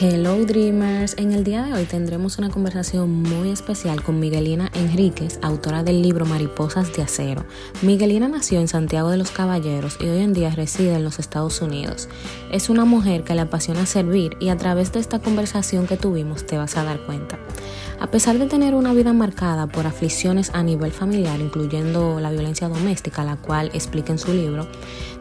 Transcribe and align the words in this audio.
Hello 0.00 0.44
Dreamers, 0.44 1.16
en 1.18 1.32
el 1.32 1.42
día 1.42 1.64
de 1.64 1.72
hoy 1.72 1.84
tendremos 1.84 2.38
una 2.38 2.50
conversación 2.50 3.20
muy 3.20 3.50
especial 3.50 4.00
con 4.00 4.20
Miguelina 4.20 4.70
Enríquez, 4.74 5.40
autora 5.42 5.82
del 5.82 6.02
libro 6.02 6.24
Mariposas 6.24 6.92
de 6.92 7.02
Acero. 7.02 7.44
Miguelina 7.82 8.28
nació 8.28 8.60
en 8.60 8.68
Santiago 8.68 9.10
de 9.10 9.16
los 9.16 9.32
Caballeros 9.32 9.98
y 10.00 10.06
hoy 10.06 10.22
en 10.22 10.34
día 10.34 10.50
reside 10.50 10.94
en 10.94 11.02
los 11.02 11.18
Estados 11.18 11.60
Unidos. 11.62 12.08
Es 12.52 12.68
una 12.68 12.84
mujer 12.84 13.24
que 13.24 13.34
le 13.34 13.40
apasiona 13.40 13.86
servir 13.86 14.36
y 14.38 14.50
a 14.50 14.56
través 14.56 14.92
de 14.92 15.00
esta 15.00 15.18
conversación 15.18 15.88
que 15.88 15.96
tuvimos 15.96 16.46
te 16.46 16.56
vas 16.56 16.76
a 16.76 16.84
dar 16.84 17.00
cuenta. 17.00 17.36
A 18.00 18.10
pesar 18.10 18.38
de 18.38 18.46
tener 18.46 18.74
una 18.74 18.92
vida 18.92 19.12
marcada 19.12 19.66
por 19.66 19.86
aflicciones 19.86 20.50
a 20.54 20.62
nivel 20.62 20.92
familiar, 20.92 21.40
incluyendo 21.40 22.20
la 22.20 22.30
violencia 22.30 22.68
doméstica, 22.68 23.24
la 23.24 23.36
cual 23.36 23.70
explica 23.74 24.12
en 24.12 24.18
su 24.18 24.32
libro, 24.32 24.66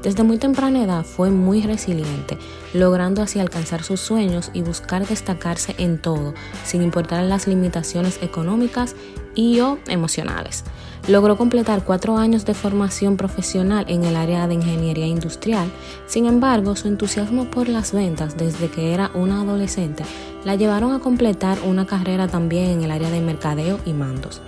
desde 0.04 0.24
muy 0.24 0.38
temprana 0.38 0.84
edad 0.84 1.04
fue 1.04 1.32
muy 1.32 1.62
resiliente, 1.62 2.38
logrando 2.74 3.22
así 3.22 3.40
alcanzar 3.40 3.84
sus 3.84 4.00
sueños 4.00 4.52
y 4.54 4.62
buscar 4.62 5.08
destacarse 5.08 5.76
en 5.80 6.00
todo, 6.00 6.34
sin 6.64 6.84
importar 6.84 7.24
las 7.24 7.48
limitaciones 7.48 8.20
económicas 8.22 8.96
y 9.38 9.62
o 9.62 9.78
emocionales. 9.88 10.66
Logró 11.08 11.38
completar 11.38 11.86
cuatro 11.86 12.18
años 12.18 12.44
de 12.44 12.54
formación 12.54 13.16
profesional 13.16 13.86
en 13.88 14.04
el 14.04 14.18
área 14.18 14.48
de 14.48 14.56
ingeniería 14.56 15.06
industrial, 15.06 15.72
sin 16.08 16.26
embargo 16.26 16.76
su 16.76 16.90
entusiasmo 16.90 17.46
por 17.46 17.70
las 17.70 17.94
ventas 17.94 18.36
desde 18.36 18.70
que 18.70 18.94
era 18.94 19.12
una 19.14 19.42
adolescente 19.42 20.04
la 20.48 20.56
llevaron 20.56 20.94
a 20.94 21.00
completar 21.00 21.58
una 21.66 21.86
carrera 21.86 22.30
también 22.30 22.70
en 22.70 22.84
el 22.84 22.92
área 22.92 23.10
de 23.10 23.20
mercadeo 23.20 23.80
y 23.86 23.92
mandos. 23.92 24.42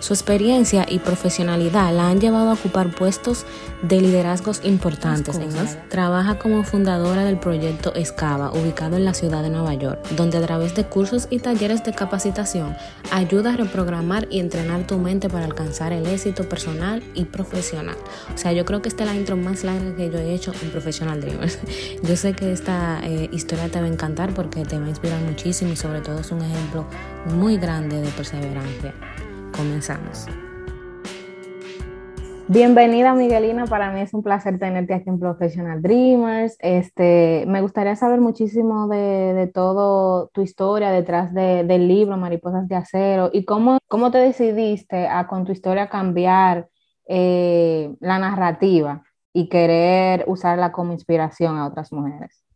Su 0.00 0.14
experiencia 0.14 0.86
y 0.88 1.00
profesionalidad 1.00 1.92
la 1.92 2.08
han 2.08 2.20
llevado 2.20 2.50
a 2.50 2.54
ocupar 2.54 2.94
puestos 2.94 3.44
de 3.82 4.00
liderazgos 4.00 4.60
importantes. 4.64 5.38
Trabaja 5.88 6.38
como 6.38 6.62
fundadora 6.62 7.24
del 7.24 7.38
proyecto 7.38 7.94
Escava, 7.94 8.52
ubicado 8.52 8.96
en 8.96 9.04
la 9.04 9.14
ciudad 9.14 9.42
de 9.42 9.50
Nueva 9.50 9.74
York, 9.74 10.00
donde 10.16 10.38
a 10.38 10.42
través 10.42 10.74
de 10.74 10.84
cursos 10.84 11.26
y 11.30 11.40
talleres 11.40 11.84
de 11.84 11.92
capacitación 11.92 12.76
ayuda 13.10 13.54
a 13.54 13.56
reprogramar 13.56 14.28
y 14.30 14.40
entrenar 14.40 14.86
tu 14.86 14.98
mente 14.98 15.28
para 15.28 15.44
alcanzar 15.44 15.92
el 15.92 16.06
éxito 16.06 16.48
personal 16.48 17.02
y 17.14 17.24
profesional. 17.24 17.96
O 18.34 18.38
sea, 18.38 18.52
yo 18.52 18.64
creo 18.64 18.82
que 18.82 18.88
esta 18.88 19.04
es 19.04 19.10
la 19.10 19.16
intro 19.16 19.36
más 19.36 19.64
larga 19.64 19.96
que 19.96 20.10
yo 20.10 20.18
he 20.18 20.32
hecho 20.32 20.52
en 20.62 20.70
Professional 20.70 21.20
Dreamers. 21.20 21.58
Yo 22.02 22.16
sé 22.16 22.32
que 22.32 22.52
esta 22.52 23.00
eh, 23.02 23.28
historia 23.32 23.68
te 23.68 23.80
va 23.80 23.86
a 23.86 23.88
encantar 23.88 24.32
porque 24.32 24.64
te 24.64 24.78
va 24.78 24.86
a 24.86 24.88
inspirar 24.88 25.20
muchísimo 25.22 25.72
y 25.72 25.76
sobre 25.76 26.00
todo 26.00 26.20
es 26.20 26.30
un 26.30 26.42
ejemplo 26.42 26.86
muy 27.34 27.56
grande 27.56 28.00
de 28.00 28.08
perseverancia. 28.10 28.94
Comenzamos. 29.58 30.26
Bienvenida 32.46 33.12
Miguelina, 33.12 33.66
para 33.66 33.90
mí 33.90 34.00
es 34.00 34.14
un 34.14 34.22
placer 34.22 34.56
tenerte 34.60 34.94
aquí 34.94 35.10
en 35.10 35.18
Professional 35.18 35.82
Dreamers. 35.82 36.56
Este, 36.60 37.44
me 37.48 37.60
gustaría 37.60 37.96
saber 37.96 38.20
muchísimo 38.20 38.86
de, 38.86 39.34
de 39.34 39.48
todo 39.48 40.28
tu 40.28 40.42
historia 40.42 40.92
detrás 40.92 41.34
del 41.34 41.88
libro 41.88 42.16
Mariposas 42.16 42.68
de 42.68 42.76
Acero 42.76 43.30
y 43.32 43.44
cómo, 43.44 43.78
cómo 43.88 44.12
te 44.12 44.18
decidiste 44.18 45.08
a 45.08 45.26
con 45.26 45.44
tu 45.44 45.50
historia 45.50 45.88
cambiar 45.88 46.68
eh, 47.08 47.92
la 47.98 48.20
narrativa 48.20 49.02
y 49.32 49.48
querer 49.48 50.22
usarla 50.28 50.70
como 50.70 50.92
inspiración 50.92 51.58
a 51.58 51.66
otras 51.66 51.92
mujeres. 51.92 52.47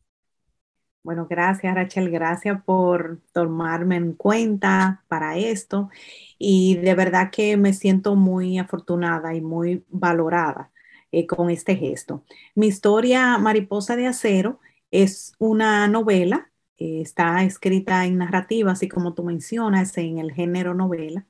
Bueno, 1.02 1.26
gracias 1.28 1.74
Rachel, 1.74 2.10
gracias 2.10 2.62
por 2.62 3.20
tomarme 3.32 3.96
en 3.96 4.12
cuenta 4.12 5.04
para 5.08 5.36
esto 5.36 5.90
y 6.38 6.76
de 6.76 6.94
verdad 6.94 7.30
que 7.32 7.56
me 7.56 7.72
siento 7.72 8.14
muy 8.14 8.58
afortunada 8.58 9.34
y 9.34 9.40
muy 9.40 9.84
valorada 9.88 10.70
eh, 11.10 11.26
con 11.26 11.50
este 11.50 11.74
gesto. 11.76 12.24
Mi 12.54 12.68
historia 12.68 13.36
Mariposa 13.38 13.96
de 13.96 14.06
Acero 14.06 14.60
es 14.92 15.34
una 15.38 15.88
novela, 15.88 16.52
eh, 16.78 17.00
está 17.02 17.42
escrita 17.42 18.06
en 18.06 18.18
narrativa, 18.18 18.70
así 18.72 18.88
como 18.88 19.12
tú 19.14 19.24
mencionas, 19.24 19.98
en 19.98 20.18
el 20.18 20.32
género 20.32 20.72
novela, 20.74 21.26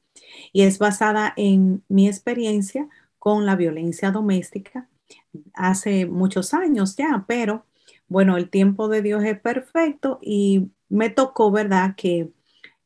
y 0.53 0.63
es 0.63 0.79
basada 0.79 1.33
en 1.37 1.83
mi 1.89 2.09
experiencia 2.09 2.89
con 3.19 3.47
la 3.47 3.57
violencia 3.57 4.11
doméstica 4.11 4.89
hace 5.55 6.07
muchos 6.07 6.55
años 6.55 6.97
ya, 6.97 7.25
pero 7.27 7.67
bueno, 8.13 8.37
el 8.37 8.51
tiempo 8.51 8.89
de 8.89 9.03
Dios 9.03 9.25
es 9.25 9.41
perfecto 9.41 10.19
y 10.23 10.71
me 10.89 11.11
tocó, 11.11 11.51
¿verdad?, 11.51 11.95
que 11.97 12.31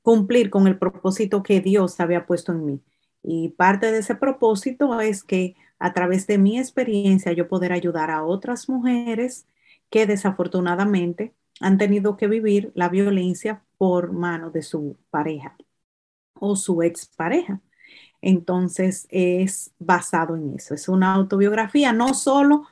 cumplir 0.02 0.50
con 0.50 0.66
el 0.68 0.78
propósito 0.78 1.42
que 1.42 1.60
Dios 1.60 2.00
había 2.00 2.26
puesto 2.26 2.52
en 2.52 2.64
mí. 2.66 2.80
Y 3.22 3.50
parte 3.50 3.90
de 3.92 3.98
ese 3.98 4.14
propósito 4.14 5.00
es 5.00 5.24
que 5.24 5.56
a 5.78 5.92
través 5.92 6.26
de 6.26 6.38
mi 6.38 6.58
experiencia 6.58 7.32
yo 7.32 7.48
poder 7.48 7.72
ayudar 7.72 8.10
a 8.10 8.24
otras 8.24 8.68
mujeres 8.68 9.46
que 9.90 10.06
desafortunadamente 10.06 11.34
han 11.60 11.78
tenido 11.78 12.16
que 12.16 12.28
vivir 12.28 12.72
la 12.74 12.88
violencia 12.88 13.64
por 13.78 14.12
mano 14.12 14.50
de 14.50 14.62
su 14.62 14.96
pareja 15.10 15.56
o 16.34 16.56
su 16.56 16.82
expareja. 16.82 17.60
Entonces 18.22 19.06
es 19.10 19.72
basado 19.78 20.36
en 20.36 20.54
eso. 20.54 20.74
Es 20.74 20.88
una 20.88 21.14
autobiografía 21.14 21.92
no 21.92 22.14
solo 22.14 22.66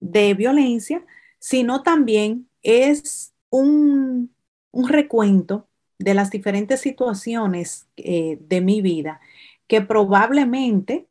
de 0.00 0.34
violencia, 0.34 1.04
sino 1.40 1.82
también 1.82 2.48
es 2.62 3.34
un, 3.50 4.32
recuento 4.72 5.68
de 5.98 6.14
las 6.14 6.30
diferentes 6.30 6.80
situaciones 6.80 7.88
eh, 7.96 8.38
de 8.40 8.60
mi 8.60 8.80
vida 8.82 9.20
que 9.66 9.80
probablemente, 9.82 11.08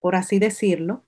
por 0.00 0.16
así 0.16 0.38
decirlo, 0.38 1.04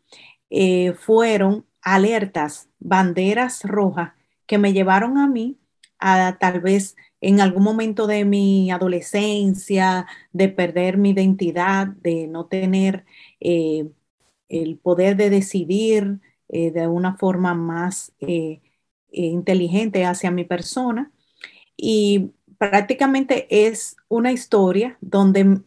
eh, 0.51 0.93
fueron 0.95 1.67
alertas, 1.83 2.69
banderas 2.79 3.63
rojas 3.65 4.13
que 4.47 4.59
me 4.59 4.73
llevaron 4.75 5.19
a 5.19 5.27
mí 5.27 5.59
a 5.99 6.37
tal 6.39 6.61
vez 6.61 6.97
en 7.21 7.41
algún 7.41 7.63
momento 7.63 8.07
de 8.07 8.25
mi 8.27 8.71
adolescencia, 8.71 10.07
de 10.33 10.49
perder 10.51 10.99
mi 10.99 11.11
identidad, 11.11 11.87
de 11.87 12.27
no 12.27 12.47
tener 12.47 13.07
eh, 13.41 13.89
el 14.49 14.79
poder 14.79 15.17
de 15.17 15.31
decidir 15.31 16.21
de 16.49 16.87
una 16.87 17.17
forma 17.17 17.55
más 17.55 18.13
inteligente 19.23 20.05
hacia 20.05 20.31
mi 20.31 20.45
persona 20.45 21.11
y 21.77 22.33
prácticamente 22.59 23.47
es 23.51 23.97
una 24.09 24.33
historia 24.33 24.97
donde 25.01 25.61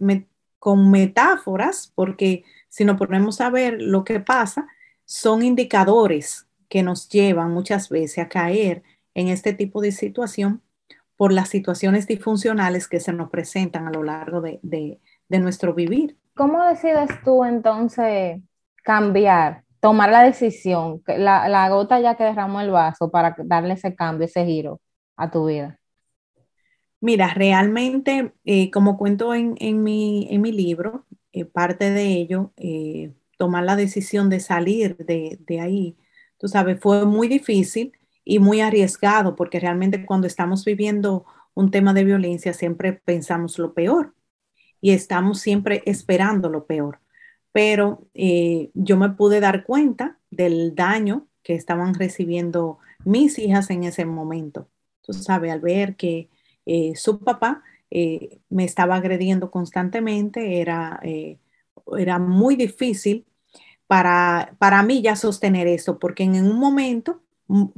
con 0.60 0.92
metáforas, 0.92 1.92
porque 1.96 2.44
si 2.70 2.86
nos 2.86 2.98
ponemos 2.98 3.42
a 3.42 3.50
ver 3.50 3.82
lo 3.82 4.04
que 4.04 4.20
pasa, 4.20 4.68
son 5.06 5.44
indicadores 5.44 6.48
que 6.68 6.84
nos 6.84 7.08
llevan 7.10 7.52
muchas 7.52 7.90
veces 7.90 8.20
a 8.20 8.30
caer 8.30 8.84
en 9.14 9.30
este 9.30 9.54
tipo 9.54 9.82
de 9.82 9.92
situación 9.92 10.62
por 11.16 11.32
las 11.32 11.50
situaciones 11.50 12.08
disfuncionales 12.08 12.88
que 12.88 13.00
se 13.00 13.14
nos 13.14 13.30
presentan 13.30 13.88
a 13.88 13.92
lo 13.92 14.04
largo 14.04 14.42
de, 14.42 14.60
de 14.62 15.40
nuestro 15.40 15.74
vivir. 15.74 16.18
¿Cómo 16.36 16.64
decides 16.66 17.10
tú 17.24 17.44
entonces 17.44 18.40
cambiar 18.84 19.64
tomar 19.80 20.12
la 20.12 20.24
decisión, 20.24 21.02
la, 21.08 21.48
la 21.48 21.70
gota 21.70 22.00
ya 22.00 22.16
que 22.16 22.24
derramó 22.24 22.62
el 22.62 22.72
vaso 22.72 23.12
para 23.12 23.36
darle 23.40 23.74
ese 23.74 23.96
cambio, 23.96 24.26
ese 24.26 24.46
giro 24.46 24.82
a 25.16 25.32
tu 25.32 25.46
vida? 25.48 25.80
Mira, 27.00 27.34
realmente, 27.34 28.34
eh, 28.44 28.72
como 28.72 28.98
cuento 28.98 29.34
en, 29.36 29.56
en, 29.60 29.84
mi, 29.84 30.28
en 30.32 30.42
mi 30.42 30.52
libro, 30.52 31.06
eh, 31.32 31.46
parte 31.46 31.92
de 31.92 32.06
ello, 32.14 32.54
eh, 32.58 33.14
tomar 33.38 33.64
la 33.66 33.76
decisión 33.76 34.30
de 34.30 34.40
salir 34.40 34.98
de, 34.98 35.38
de, 35.42 35.60
ahí, 35.62 35.98
tú 36.40 36.48
sabes, 36.48 36.80
fue 36.80 37.06
muy 37.06 37.28
difícil 37.28 37.94
y 38.24 38.40
muy 38.40 38.62
arriesgado, 38.62 39.36
porque 39.36 39.60
realmente 39.60 40.06
cuando 40.06 40.26
estamos 40.28 40.66
viviendo 40.66 41.26
un 41.54 41.70
tema 41.72 41.94
de 41.94 42.04
violencia 42.04 42.54
siempre 42.54 42.94
pensamos 42.94 43.60
lo 43.60 43.74
peor 43.74 44.16
y 44.82 44.92
estamos 44.92 45.40
siempre 45.40 45.84
esperando 45.86 46.50
lo 46.50 46.66
peor 46.66 47.00
pero 47.58 48.08
eh, 48.14 48.70
yo 48.76 48.98
me 48.98 49.10
pude 49.10 49.40
dar 49.40 49.64
cuenta 49.64 50.20
del 50.30 50.76
daño 50.76 51.26
que 51.42 51.56
estaban 51.56 51.96
recibiendo 51.96 52.78
mis 53.04 53.40
hijas 53.40 53.72
en 53.72 53.84
ese 53.84 54.06
momento. 54.06 54.70
Tú 55.02 55.12
sabes, 55.14 55.52
al 55.52 55.60
ver 55.60 55.96
que 55.96 56.30
eh, 56.68 56.94
su 56.96 57.18
papá 57.20 57.64
eh, 57.90 58.42
me 58.50 58.64
estaba 58.64 58.98
agrediendo 58.98 59.50
constantemente, 59.50 60.62
era, 60.62 61.02
era 61.98 62.20
muy 62.20 62.56
difícil 62.56 63.26
para, 63.88 64.56
para 64.60 64.84
mí 64.84 65.02
ya 65.02 65.16
sostener 65.16 65.66
eso, 65.66 65.98
porque 65.98 66.26
en 66.26 66.36
un 66.36 66.60
momento, 66.60 67.24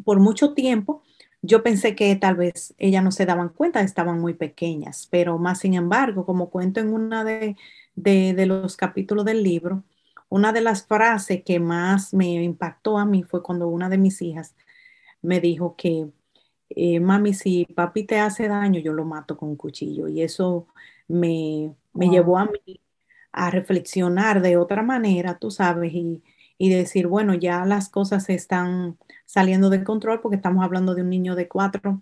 por 0.03 0.19
mucho 0.19 0.53
tiempo, 0.53 1.03
yo 1.41 1.63
pensé 1.63 1.95
que 1.95 2.13
tal 2.17 2.35
vez 2.35 2.73
ellas 2.79 3.01
no 3.01 3.11
se 3.11 3.25
daban 3.25 3.47
cuenta, 3.47 3.79
estaban 3.79 4.19
muy 4.19 4.33
pequeñas, 4.33 5.07
pero 5.09 5.37
más 5.37 5.59
sin 5.59 5.73
embargo, 5.73 6.25
como 6.25 6.49
cuento 6.49 6.81
en 6.81 6.91
una 6.91 7.23
de, 7.23 7.55
de, 8.01 8.45
los 8.45 8.77
capítulos 8.77 9.25
del 9.25 9.43
libro, 9.43 9.83
una 10.29 10.53
de 10.53 10.61
las 10.61 10.85
frases 10.85 11.43
que 11.43 11.59
más 11.59 12.13
me 12.13 12.43
impactó 12.43 12.97
a 12.97 13.05
mí 13.05 13.23
fue 13.23 13.43
cuando 13.43 13.67
una 13.67 13.89
de 13.89 13.97
mis 13.97 14.21
hijas 14.21 14.55
me 15.21 15.39
dijo 15.41 15.75
que, 15.75 16.09
eh, 16.69 16.99
mami, 16.99 17.33
si 17.33 17.65
papi 17.65 18.05
te 18.05 18.19
hace 18.19 18.47
daño, 18.47 18.79
yo 18.79 18.93
lo 18.93 19.05
mato 19.05 19.37
con 19.37 19.49
un 19.49 19.55
cuchillo. 19.57 20.07
Y 20.07 20.21
eso 20.21 20.67
me, 21.07 21.75
me 21.93 22.09
llevó 22.09 22.37
a 22.37 22.45
mí 22.45 22.81
a 23.31 23.51
reflexionar 23.51 24.41
de 24.41 24.57
otra 24.57 24.83
manera, 24.83 25.37
tú 25.39 25.51
sabes, 25.51 25.93
y, 25.93 26.23
y 26.57 26.69
decir, 26.69 27.07
bueno, 27.07 27.33
ya 27.35 27.65
las 27.65 27.89
cosas 27.89 28.29
están 28.29 28.97
saliendo 29.25 29.69
de 29.69 29.83
control 29.83 30.21
porque 30.21 30.37
estamos 30.37 30.63
hablando 30.63 30.95
de 30.95 31.01
un 31.03 31.09
niño 31.09 31.35
de 31.35 31.47
cuatro 31.47 32.01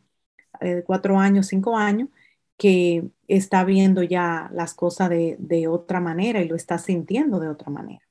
eh, 0.61 0.83
cuatro 0.85 1.19
años, 1.19 1.47
cinco 1.47 1.77
años, 1.77 2.09
que 2.57 3.09
está 3.27 3.63
viendo 3.63 4.03
ya 4.03 4.49
las 4.53 4.73
cosas 4.73 5.09
de, 5.09 5.67
otra 5.67 5.99
manera 5.99 6.41
y 6.41 6.47
lo 6.47 6.55
está 6.55 6.77
sintiendo 6.77 7.39
de 7.39 7.49
otra 7.49 7.71
manera. 7.71 8.01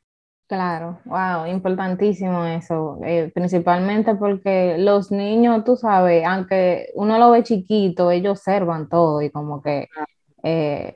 Claro, 0.47 1.01
wow, 1.07 1.47
importantísimo 1.47 2.45
eso, 2.45 3.01
eh, 3.05 3.33
principalmente 3.35 4.15
porque 4.15 4.77
los 4.79 5.11
niños, 5.11 5.65
tú 5.65 5.77
sabes, 5.77 6.25
aunque 6.25 6.91
uno 6.95 7.19
lo 7.19 7.33
ve 7.33 7.43
chiquito, 7.43 8.13
ellos 8.13 8.39
observan 8.39 8.89
todo 8.89 9.23
y 9.23 9.31
como 9.31 9.61
que 9.61 9.89
eh, 10.45 10.95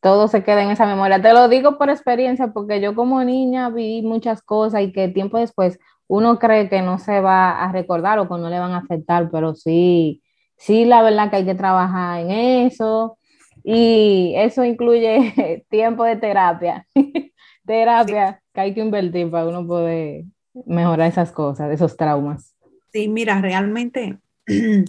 todo 0.00 0.28
se 0.28 0.44
queda 0.44 0.62
en 0.62 0.70
esa 0.70 0.86
memoria. 0.86 1.20
Te 1.20 1.32
lo 1.32 1.48
digo 1.48 1.78
por 1.78 1.90
experiencia, 1.90 2.52
porque 2.52 2.80
yo 2.80 2.94
como 2.94 3.24
niña 3.24 3.70
vi 3.70 4.02
muchas 4.02 4.40
cosas 4.40 4.82
y 4.82 4.92
que 4.92 5.08
tiempo 5.08 5.38
después 5.38 5.80
uno 6.06 6.38
cree 6.38 6.68
que 6.68 6.82
no 6.82 6.98
se 6.98 7.20
va 7.20 7.64
a 7.64 7.72
recordar 7.72 8.20
o 8.20 8.28
que 8.28 8.38
no 8.38 8.48
le 8.50 8.60
van 8.60 8.72
a 8.72 8.78
afectar, 8.78 9.30
pero 9.32 9.56
sí, 9.56 10.22
sí, 10.56 10.84
la 10.84 11.02
verdad 11.02 11.30
que 11.30 11.36
hay 11.36 11.44
que 11.44 11.56
trabajar 11.56 12.20
en 12.20 12.30
eso 12.30 13.18
y 13.64 14.34
eso 14.36 14.64
incluye 14.64 15.64
tiempo 15.70 16.04
de 16.04 16.16
terapia, 16.16 16.86
terapia 17.66 18.42
que 18.52 18.60
hay 18.60 18.74
que 18.74 18.80
invertir 18.80 19.30
para 19.30 19.46
uno 19.46 19.66
poder 19.66 20.24
mejorar 20.66 21.08
esas 21.08 21.32
cosas, 21.32 21.70
esos 21.70 21.96
traumas. 21.96 22.54
Sí, 22.92 23.08
mira, 23.08 23.40
realmente 23.40 24.18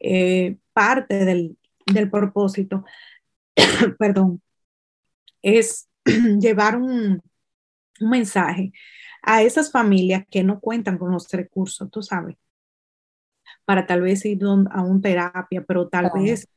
eh, 0.00 0.56
parte 0.72 1.24
del, 1.24 1.56
propósito, 2.10 2.84
perdón, 3.98 4.42
es 5.42 5.88
llevar 6.40 6.76
un, 6.76 7.22
un 8.00 8.10
mensaje 8.10 8.72
a 9.22 9.42
esas 9.42 9.70
familias 9.70 10.24
que 10.30 10.42
no 10.42 10.60
cuentan 10.60 10.98
con 10.98 11.12
los 11.12 11.30
recursos, 11.30 11.90
tú 11.90 12.02
sabes, 12.02 12.36
para 13.64 13.86
tal 13.86 14.00
vez 14.00 14.24
ir 14.24 14.40
a 14.44 14.82
un 14.82 15.00
terapia, 15.02 15.62
pero 15.66 15.88
tal 15.88 16.10
vez 16.14 16.48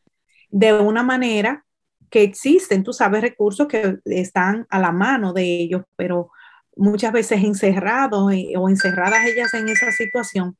de 0.52 0.74
una 0.74 1.04
manera 1.04 1.66
que 2.10 2.24
existen, 2.24 2.84
tú 2.84 2.94
sabes, 2.94 3.22
recursos 3.22 3.68
que 3.68 3.98
están 4.06 4.68
a 4.70 4.80
la 4.80 4.92
mano 4.92 5.34
de 5.34 5.44
ellos, 5.44 5.84
pero 5.96 6.30
muchas 6.76 7.14
veces 7.14 7.44
encerrados 7.44 8.32
eh, 8.34 8.54
o 8.58 8.70
encerradas 8.70 9.26
ellas 9.26 9.54
en 9.54 9.70
esa 9.70 9.92
situación, 9.92 10.58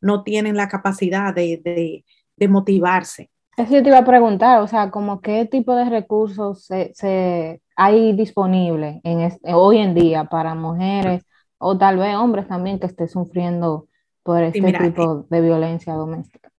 no 0.00 0.22
tienen 0.22 0.56
la 0.56 0.68
capacidad 0.68 1.34
de, 1.34 2.04
motivarse. 2.48 3.30
Eso 3.56 3.72
yo 3.72 3.82
te 3.82 3.88
iba 3.88 3.98
a 3.98 4.04
preguntar, 4.04 4.60
o 4.60 4.66
sea, 4.66 4.90
como 4.90 5.20
qué 5.20 5.46
tipo 5.46 5.74
de 5.74 5.88
recursos 5.88 6.66
se, 6.66 7.60
hay 7.76 8.12
disponible 8.12 9.00
en 9.02 9.32
hoy 9.54 9.78
en 9.78 9.94
día 9.94 10.24
para 10.24 10.54
mujeres 10.54 11.24
o 11.58 11.78
tal 11.78 11.96
vez 11.96 12.14
hombres 12.16 12.46
también 12.46 12.78
que 12.78 12.86
estén 12.86 13.08
sufriendo 13.08 13.88
por 14.22 14.42
este 14.42 14.72
tipo 14.72 15.20
eh, 15.20 15.26
de 15.30 15.40
violencia 15.40 15.94
doméstica? 15.94 16.50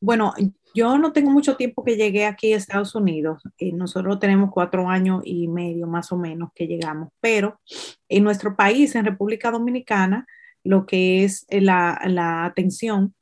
Bueno, 0.00 0.32
yo 0.76 0.98
no 0.98 1.12
tengo 1.12 1.30
mucho 1.30 1.56
tiempo 1.56 1.82
que 1.82 1.96
llegué 1.96 2.26
aquí 2.26 2.52
a 2.52 2.56
Estados 2.58 2.94
Unidos. 2.94 3.42
y 3.58 3.72
nosotros 3.72 4.18
tenemos 4.20 4.50
cuatro 4.52 4.88
años 4.88 5.22
y 5.24 5.48
medio 5.48 5.86
más 5.86 6.12
o 6.12 6.16
menos 6.16 6.50
que 6.54 6.66
llegamos, 6.66 7.08
pero 7.20 7.60
en 8.08 8.24
nuestro 8.24 8.54
país, 8.54 8.94
en 8.94 9.06
República 9.06 9.50
Dominicana, 9.50 10.26
lo 10.64 10.84
que 10.86 11.24
es 11.24 11.46
eh, 11.48 11.60
la, 11.60 12.44
atención 12.44 13.14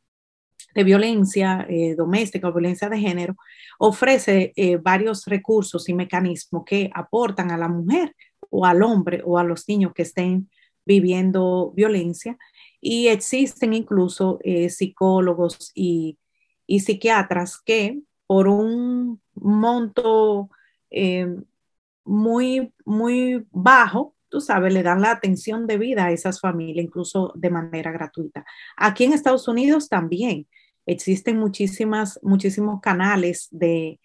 de 0.75 0.85
violencia 0.85 1.67
eh, 1.69 1.95
doméstica 1.95 2.49
o 2.49 2.53
violencia 2.53 2.89
de 2.89 2.99
género, 2.99 3.37
ofrece 3.79 4.53
varios 4.83 5.25
recursos 5.27 5.89
y 5.89 5.95
mecanismos 5.95 6.65
que 6.67 6.91
aportan 6.93 7.53
a 7.53 7.57
la 7.57 7.69
mujer 7.69 8.15
o 8.51 8.67
al 8.67 8.83
hombre 8.83 9.23
o 9.25 9.39
a 9.39 9.45
los 9.45 9.69
niños 9.69 9.93
que 9.95 10.03
estén 10.03 10.49
viviendo 10.85 11.73
violencia 11.75 12.37
y 12.81 13.09
existen 13.09 13.73
incluso 13.73 14.39
eh, 14.43 14.69
psicólogos 14.69 15.73
y, 15.75 16.19
psiquiatras 16.67 17.61
que 17.61 18.01
por 18.27 18.49
un 18.49 19.21
monto 19.35 20.51
eh, 20.91 21.35
muy, 22.05 22.73
muy 22.85 23.47
bajo, 23.51 24.15
tú 24.29 24.41
sabes, 24.41 24.73
le 24.73 24.83
dan 24.83 25.01
la 25.01 25.13
atención 25.13 25.67
debida 25.67 26.07
a 26.07 26.11
esas 26.11 26.41
familias, 26.41 26.85
incluso 26.85 27.33
de 27.37 27.51
manera 27.51 27.93
gratuita. 27.93 28.45
Aquí 28.77 29.05
en 29.05 29.13
Estados 29.13 29.49
Unidos 29.49 29.89
también 29.89 30.47
existen 30.87 31.39
muchísimas, 31.39 32.19
muchísimos 32.23 32.81
canales 32.81 33.49
de, 33.51 34.01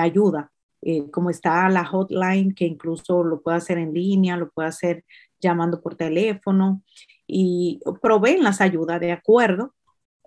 ayuda, 0.00 0.50
eh, 0.82 1.10
como 1.10 1.30
está 1.30 1.68
la 1.68 1.84
hotline, 1.84 2.54
que 2.54 2.66
incluso 2.66 3.22
lo 3.22 3.42
puede 3.42 3.58
hacer 3.58 3.78
en 3.78 3.92
línea, 3.92 4.36
lo 4.36 4.50
puede 4.50 4.68
hacer 4.68 5.04
llamando 5.40 5.80
por 5.80 5.94
teléfono 5.94 6.82
y 7.26 7.80
proveen 8.02 8.42
las 8.42 8.60
ayudas 8.60 9.00
de 9.00 9.12
acuerdo 9.12 9.74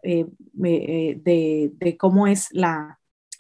eh, 0.04 0.28
eh, 0.64 1.20
de, 1.24 1.98
cómo 1.98 2.28
es 2.28 2.50
la, 2.52 3.00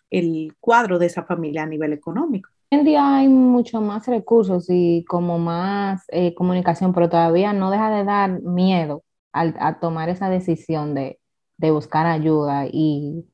el 0.10 0.56
cuadro 0.60 1.00
de 1.00 1.07
esa 1.07 1.24
familia 1.24 1.63
a 1.63 1.68
nivel 1.68 1.94
económico. 1.94 2.50
Hoy 2.71 2.80
en 2.80 2.86
día 2.86 3.18
hay 3.18 3.27
mucho 3.27 3.81
más 3.81 4.07
recursos 4.07 4.65
y 4.69 5.06
como 5.07 5.38
más 5.39 6.04
eh, 6.10 6.33
comunicación, 6.33 6.94
pero 6.94 7.10
todavía 7.10 7.54
no 7.54 7.69
deja 7.69 7.92
de 7.92 8.04
dar 8.04 8.42
miedo 8.42 9.04
a 9.31 9.80
tomar 9.80 10.10
esa 10.10 10.30
decisión 10.30 10.94
de, 10.94 11.19
buscar 11.57 12.06
ayuda 12.06 12.66
y, 12.71 13.25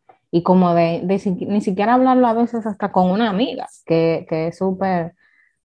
como 0.43 0.73
de, 0.73 1.01
ni 1.47 1.61
siquiera 1.61 1.95
hablarlo 1.95 2.27
a 2.27 2.33
veces 2.33 2.65
hasta 2.65 2.91
con 2.91 3.09
una 3.11 3.29
amiga, 3.29 3.67
que, 3.85 4.25
que 4.29 4.47
es 4.47 4.57
súper 4.57 5.13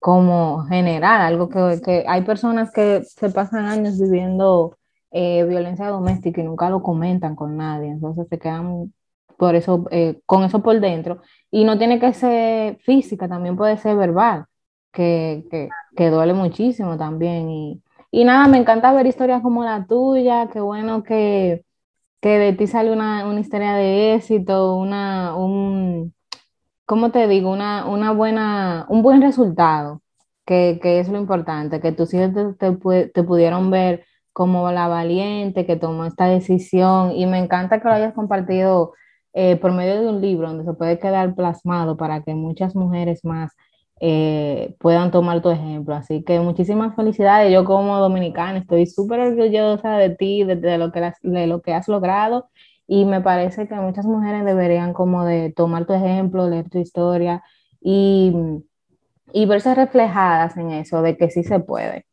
como 0.04 0.66
general, 0.66 1.22
algo 1.22 1.48
que, 1.48 2.04
hay 2.06 2.22
personas 2.24 2.70
que 2.70 3.02
se 3.04 3.30
pasan 3.30 3.64
años 3.64 3.98
viviendo 3.98 4.76
eh, 5.16 5.44
violencia 5.44 5.86
doméstica 5.86 6.40
y 6.40 6.44
nunca 6.44 6.68
lo 6.68 6.82
comentan 6.82 7.36
con 7.36 7.56
nadie, 7.56 7.88
entonces 7.88 8.26
se 8.28 8.36
quedan 8.36 8.92
por 9.38 9.54
eso, 9.54 9.84
eh, 9.92 10.20
con 10.26 10.42
eso 10.42 10.60
por 10.60 10.80
dentro. 10.80 11.22
Y 11.52 11.64
no 11.64 11.78
tiene 11.78 12.00
que 12.00 12.12
ser 12.14 12.78
física, 12.78 13.28
también 13.28 13.56
puede 13.56 13.76
ser 13.76 13.96
verbal, 13.96 14.46
que, 14.92 15.70
duele 15.96 16.34
muchísimo 16.34 16.98
también. 16.98 17.48
Y, 18.10 18.24
nada, 18.24 18.48
me 18.48 18.58
encanta 18.58 18.92
ver 18.92 19.06
historias 19.06 19.40
como 19.40 19.62
la 19.62 19.86
tuya, 19.86 20.48
qué 20.52 20.60
bueno 20.60 21.04
que, 21.04 21.64
de 22.20 22.52
ti 22.54 22.66
sale 22.66 22.92
una, 22.92 23.26
una 23.28 23.38
historia 23.40 23.74
de 23.74 24.14
éxito, 24.14 24.76
una, 24.76 25.36
un, 25.36 26.12
¿cómo 26.86 27.12
te 27.12 27.28
digo? 27.28 27.52
Una, 27.52 27.86
una 27.86 28.12
buena, 28.12 28.86
un 28.88 29.02
buen 29.02 29.22
resultado, 29.22 30.02
que, 30.44 30.80
es 30.82 31.08
lo 31.08 31.18
importante, 31.18 31.80
que 31.80 31.92
tus 31.92 32.12
hijos 32.14 32.32
te, 32.58 32.72
te, 33.12 33.22
pudieron 33.22 33.70
ver 33.70 34.04
como 34.34 34.70
la 34.72 34.88
valiente 34.88 35.64
que 35.66 35.76
tomó 35.76 36.04
esta 36.06 36.26
decisión 36.26 37.12
y 37.12 37.26
me 37.26 37.38
encanta 37.38 37.80
que 37.80 37.88
lo 37.88 37.94
hayas 37.94 38.14
compartido 38.14 38.92
eh, 39.32 39.56
por 39.56 39.72
medio 39.72 40.00
de 40.00 40.08
un 40.08 40.20
libro 40.20 40.48
donde 40.48 40.64
se 40.64 40.74
puede 40.74 40.98
quedar 40.98 41.34
plasmado 41.34 41.96
para 41.96 42.22
que 42.22 42.34
muchas 42.34 42.76
mujeres 42.76 43.24
más 43.24 43.52
eh, 44.00 44.74
puedan 44.80 45.10
tomar 45.12 45.40
tu 45.42 45.50
ejemplo. 45.50 45.94
Así 45.94 46.24
que 46.24 46.40
muchísimas 46.40 46.96
felicidades. 46.96 47.52
Yo 47.52 47.64
como 47.64 47.98
dominicana 47.98 48.58
estoy 48.58 48.86
súper 48.86 49.20
orgullosa 49.20 49.96
de 49.98 50.10
ti, 50.10 50.44
de, 50.44 50.78
lo 50.78 50.92
que 50.92 51.12
de 51.22 51.46
lo 51.46 51.62
que 51.62 51.72
has 51.72 51.88
logrado 51.88 52.48
y 52.86 53.04
me 53.04 53.20
parece 53.20 53.68
que 53.68 53.74
muchas 53.76 54.06
mujeres 54.06 54.44
deberían 54.44 54.92
como 54.92 55.24
de 55.24 55.52
tomar 55.52 55.86
tu 55.86 55.94
ejemplo, 55.94 56.48
leer 56.48 56.68
tu 56.70 56.78
historia 56.78 57.42
y, 57.80 58.32
y 59.32 59.46
verse 59.46 59.74
reflejadas 59.74 60.56
en 60.56 60.70
eso, 60.72 61.02
de 61.02 61.16
que 61.16 61.30
sí 61.30 61.44
se 61.44 61.60
puede. 61.60 62.06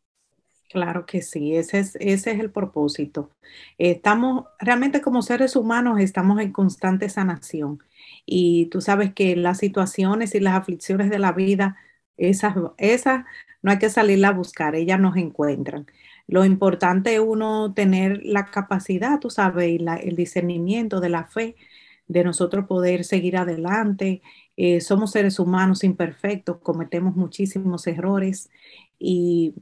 Claro 0.72 1.06
que 1.06 1.22
sí, 1.22 1.56
ese 1.58 1.80
es, 1.80 1.96
ese 2.00 2.32
es 2.32 2.40
el 2.40 2.50
propósito. 2.50 3.32
Estamos, 3.78 4.46
realmente 4.60 5.01
como 5.01 5.22
seres 5.22 5.58
humanos, 5.58 6.00
estamos 6.00 6.40
en 6.40 6.54
constante 6.54 7.10
sanación. 7.10 7.80
Y 8.25 8.68
tú 8.68 8.80
sabes 8.80 9.13
que 9.13 9.36
las 9.36 9.58
situaciones 9.58 10.34
y 10.34 10.40
las 10.40 10.54
aflicciones 10.56 11.10
de 11.10 11.20
la 11.20 11.34
vida, 11.34 11.75
esas, 12.16 12.56
esas 12.78 13.25
no 13.62 13.72
hay 13.72 13.80
que 13.80 13.90
salirla 13.90 14.30
a 14.30 14.32
buscar, 14.34 14.75
ellas 14.75 15.00
nos 15.00 15.18
encuentran. 15.18 15.88
Lo 16.28 16.46
importante 16.46 17.13
es 17.16 17.20
uno 17.20 17.74
tener 17.74 18.22
la 18.24 18.46
capacidad, 18.46 19.20
tú 19.20 19.30
sabes, 19.30 19.68
y 19.70 19.86
el 20.08 20.16
discernimiento 20.16 21.01
de 21.01 21.10
la 21.10 21.25
fe, 21.25 21.56
de 22.08 22.24
nosotros 22.24 22.66
poder 22.68 23.04
seguir 23.04 23.36
adelante. 23.38 24.22
Eh, 24.58 24.80
somos 24.82 25.12
seres 25.12 25.38
humanos 25.40 25.84
imperfectos, 25.84 26.60
cometemos 26.60 27.16
muchísimos 27.16 27.88
errores 27.88 28.50
y, 29.00 29.56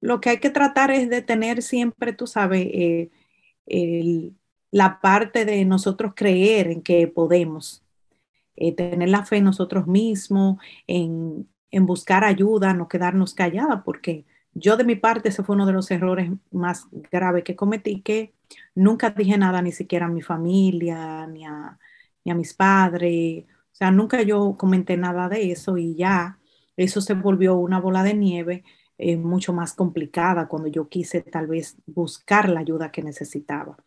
lo 0.00 0.20
que 0.20 0.30
hay 0.30 0.38
que 0.38 0.50
tratar 0.50 0.90
es 0.90 1.08
de 1.10 1.22
tener 1.22 1.62
siempre, 1.62 2.12
tú 2.12 2.26
sabes, 2.26 2.66
eh, 2.72 3.10
la 4.70 5.00
parte 5.00 5.44
de 5.44 5.64
nosotros 5.64 6.12
creer 6.14 6.68
en 6.68 6.82
que 6.82 7.06
podemos, 7.08 7.84
eh, 8.56 8.74
tener 8.74 9.08
la 9.08 9.24
fe 9.24 9.38
en 9.38 9.44
nosotros 9.44 9.86
mismos, 9.86 10.58
en, 10.86 11.48
en 11.70 11.86
buscar 11.86 12.24
ayuda, 12.24 12.74
no 12.74 12.88
quedarnos 12.88 13.34
calladas, 13.34 13.82
porque 13.84 14.24
yo 14.54 14.76
de 14.76 14.84
mi 14.84 14.96
parte, 14.96 15.28
ese 15.30 15.42
fue 15.44 15.54
uno 15.56 15.66
de 15.66 15.72
los 15.72 15.90
errores 15.90 16.30
más 16.50 16.86
graves 17.10 17.44
que 17.44 17.56
cometí, 17.56 18.02
que 18.02 18.34
nunca 18.74 19.10
dije 19.10 19.38
nada 19.38 19.62
ni 19.62 19.72
siquiera 19.72 20.06
a 20.06 20.08
mi 20.08 20.22
familia, 20.22 21.26
ni 21.26 21.44
a, 21.46 21.78
ni 22.24 22.32
a 22.32 22.34
mis 22.34 22.54
padres, 22.54 23.44
o 23.72 23.74
sea, 23.74 23.90
nunca 23.90 24.22
yo 24.22 24.56
comenté 24.58 24.96
nada 24.96 25.28
de 25.28 25.52
eso 25.52 25.78
y 25.78 25.94
ya 25.94 26.38
eso 26.76 27.00
se 27.00 27.14
volvió 27.14 27.56
una 27.56 27.80
bola 27.80 28.02
de 28.02 28.14
nieve 28.14 28.64
eh, 29.02 29.16
mucho 29.16 29.54
más 29.54 29.72
complicada 29.72 30.46
cuando 30.46 30.68
yo 30.68 30.90
quise 30.90 31.22
tal 31.22 31.46
vez 31.46 31.78
buscar 31.86 32.50
la 32.50 32.60
ayuda 32.60 32.92
que 32.92 33.02
necesitaba. 33.02 33.78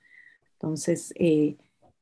Entonces, 0.54 1.14
eh, 1.20 1.56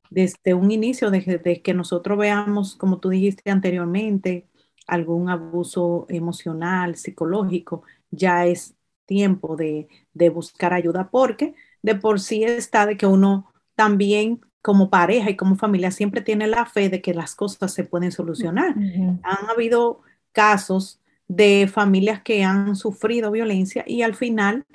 desde 0.08 0.54
un 0.54 0.70
inicio, 0.70 1.10
desde 1.10 1.60
que 1.60 1.74
nosotros 1.74 2.16
veamos, 2.16 2.74
como 2.74 3.00
tú 3.00 3.10
dijiste 3.10 3.50
anteriormente, 3.50 4.48
algún 4.86 5.28
abuso 5.28 6.06
emocional, 6.08 6.96
psicológico, 6.96 7.82
ya 8.10 8.46
es 8.46 8.76
tiempo 9.04 9.56
de, 9.56 9.88
de 10.14 10.30
buscar 10.30 10.72
ayuda 10.72 11.10
porque 11.10 11.54
de 11.82 11.94
por 11.94 12.18
sí 12.18 12.44
está 12.44 12.86
de 12.86 12.96
que 12.96 13.06
uno 13.06 13.52
también 13.74 14.40
como 14.62 14.88
pareja 14.88 15.28
y 15.28 15.36
como 15.36 15.56
familia 15.56 15.90
siempre 15.90 16.22
tiene 16.22 16.46
la 16.46 16.64
fe 16.64 16.88
de 16.88 17.02
que 17.02 17.12
las 17.12 17.34
cosas 17.34 17.74
se 17.74 17.84
pueden 17.84 18.10
solucionar. 18.10 18.74
Han 18.74 19.50
habido 19.50 20.00
casos 20.32 21.01
de 21.28 21.68
familias 21.72 22.22
que 22.22 22.44
han 22.44 22.76
sufrido 22.76 23.30
violencia 23.30 23.84
y 23.86 24.02
al 24.02 24.14
final 24.14 24.66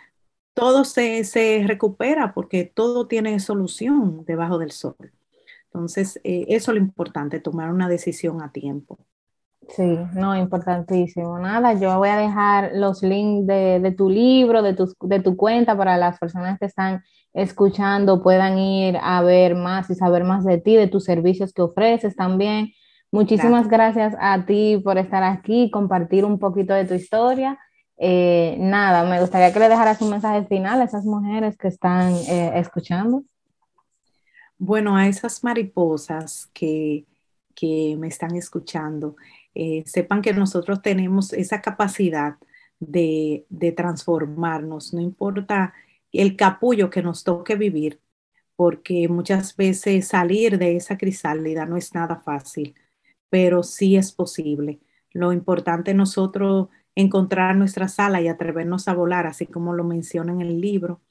todo 0.54 0.86
se, 0.86 1.24
se 1.24 1.64
recupera 1.68 2.34
porque 2.34 2.66
todo 2.66 3.08
tiene 3.08 3.40
solución 3.40 4.26
debajo 4.26 4.58
del 4.58 4.72
sol. 4.72 4.96
Entonces, 5.66 6.20
eh, 6.24 6.46
eso 6.50 6.72
es 6.72 6.78
lo 6.78 6.84
importante, 6.84 7.40
tomar 7.40 7.72
una 7.72 7.88
decisión 7.88 8.42
a 8.42 8.52
tiempo. 8.52 8.98
Sí, 9.70 9.98
no, 10.14 10.36
importantísimo. 10.36 11.38
Nada, 11.40 11.74
yo 11.74 11.98
voy 11.98 12.10
a 12.10 12.18
dejar 12.18 12.72
los 12.74 13.04
links 13.04 13.46
de, 13.48 13.94
tu 13.98 14.10
libro, 14.10 14.62
de 14.64 14.74
tu, 14.74 14.94
de 15.02 15.20
tu 15.20 15.36
cuenta 15.36 15.78
para 15.78 15.98
las 15.98 16.18
personas 16.18 16.58
que 16.58 16.66
están 16.66 17.04
escuchando 17.34 18.24
puedan 18.24 18.58
ir 18.58 18.98
a 19.02 19.22
ver 19.22 19.56
más 19.56 19.90
y 19.90 19.96
saber 19.96 20.24
más 20.24 20.46
de 20.46 20.58
ti, 20.60 20.76
de 20.76 20.88
tus 20.88 21.04
servicios 21.04 21.54
que 21.54 21.62
ofreces 21.62 22.16
también. 22.16 22.72
Muchísimas 23.12 23.68
gracias, 23.68 24.16
a 24.20 24.46
ti 24.46 24.80
por 24.84 24.98
estar 24.98 25.24
aquí, 25.24 25.72
compartir 25.72 26.26
un 26.26 26.40
poquito 26.40 26.74
de 26.74 26.86
tu 26.86 26.94
historia. 26.94 27.58
Eh, 27.98 28.58
nada, 28.60 29.10
me 29.10 29.20
gustaría 29.20 29.52
que 29.52 29.60
le 29.60 29.70
dejaras 29.70 30.02
un 30.02 30.12
mensaje 30.12 30.46
final 30.46 30.82
a 30.82 30.86
esas 30.86 31.06
mujeres 31.06 31.58
que 31.58 31.68
están 31.68 32.14
eh, 32.14 32.52
escuchando. 32.56 33.24
Bueno, 34.58 34.98
a 34.98 35.08
esas 35.08 35.44
mariposas 35.44 36.50
que, 36.54 37.06
que 37.56 37.96
me 37.98 38.08
están 38.08 38.36
escuchando, 38.36 39.16
eh, 39.56 39.84
sepan 39.88 40.22
que 40.22 40.34
nosotros 40.34 40.84
tenemos 40.84 41.34
esa 41.34 41.62
capacidad 41.62 42.36
de, 42.80 43.48
transformarnos, 43.76 44.94
no 44.94 45.02
importa 45.02 45.74
el 46.12 46.36
capullo 46.36 46.92
que 46.92 47.02
nos 47.02 47.24
toque 47.24 47.56
vivir, 47.56 48.00
porque 48.56 49.08
muchas 49.08 49.56
veces 49.56 50.08
salir 50.08 50.60
de 50.60 50.76
esa 50.76 50.98
crisálida 50.98 51.66
no 51.66 51.76
es 51.78 51.96
nada 51.96 52.18
fácil, 52.18 52.76
pero 53.30 53.64
sí 53.64 53.96
es 53.96 54.12
posible. 54.12 54.80
Lo 55.12 55.34
importante 55.34 55.92
es 55.92 55.98
nosotros 55.98 56.70
encontrar 56.96 57.56
nuestra 57.56 57.88
sala 57.88 58.22
y 58.22 58.28
atrevernos 58.28 58.88
a 58.88 58.94
volar, 58.94 59.28
así 59.28 59.46
como 59.46 59.74
lo 59.74 59.84
menciona 59.84 60.32
en 60.32 60.42
el 60.42 60.60
libro, 60.62 61.02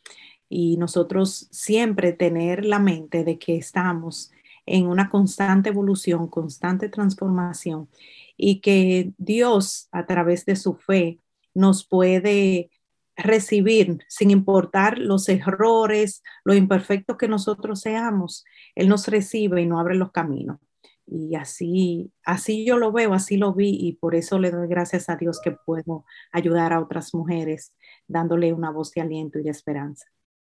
y 0.49 0.76
nosotros 0.76 1.49
siempre 1.50 2.12
tener 2.12 2.64
la 2.64 2.78
mente 2.78 3.25
de 3.25 3.38
que 3.38 3.56
estamos 3.56 4.32
en 4.64 4.87
una 4.87 5.08
constante 5.08 5.70
evolución, 5.70 6.28
constante 6.28 6.88
transformación 6.88 7.88
y 8.37 8.61
que 8.61 9.12
Dios 9.16 9.88
a 9.92 10.06
través 10.06 10.44
de 10.44 10.56
su 10.56 10.75
fe 10.75 11.20
nos 11.54 11.87
puede 11.87 12.70
recibir 13.16 13.99
sin 14.08 14.30
importar 14.30 14.99
los 14.99 15.28
errores, 15.28 16.23
lo 16.44 16.54
imperfectos 16.54 17.16
que 17.16 17.28
nosotros 17.28 17.80
seamos, 17.80 18.44
Él 18.75 18.88
nos 18.88 19.08
recibe 19.08 19.62
y 19.62 19.66
nos 19.66 19.80
abre 19.80 19.94
los 19.94 20.12
caminos. 20.12 20.58
Y 21.06 21.36
así, 21.36 22.12
así 22.25 22.66
yo 22.66 22.78
lo 22.78 22.90
veo, 22.90 23.14
así 23.14 23.36
lo 23.36 23.54
vi 23.54 23.76
y 23.80 23.92
por 23.94 24.14
eso 24.14 24.38
le 24.38 24.50
doy 24.50 24.66
gracias 24.66 25.08
a 25.08 25.16
Dios 25.16 25.40
que 25.40 25.52
puedo 25.52 26.04
ayudar 26.32 26.72
a 26.72 26.80
otras 26.80 27.14
mujeres 27.14 27.72
dándole 28.08 28.52
una 28.52 28.70
voz 28.70 28.90
de 28.92 29.02
aliento 29.02 29.38
y 29.38 29.44
de 29.44 29.50
esperanza. 29.50 30.06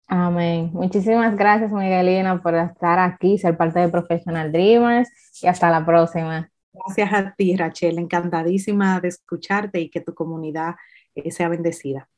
Amén. 0.07 0.71
Muchísimas 0.73 1.37
gracias, 1.37 1.71
Miguelina, 1.71 2.41
por 2.41 2.53
estar 2.55 2.99
aquí, 2.99 3.37
ser 3.37 3.55
parte 3.55 3.79
de 3.79 3.87
Professional 3.87 4.51
Dreamers 4.51 5.09
y 5.41 5.47
hasta 5.47 5.71
la 5.71 5.85
próxima. 5.85 6.51
Gracias 6.73 7.13
a 7.13 7.33
ti, 7.33 7.55
Rachel. 7.55 7.97
Encantadísima 7.97 8.99
de 8.99 9.07
escucharte 9.07 9.79
y 9.79 9.89
que 9.89 10.01
tu 10.01 10.13
comunidad 10.13 10.75
eh, 11.15 11.31
sea 11.31 11.47
bendecida. 11.47 12.09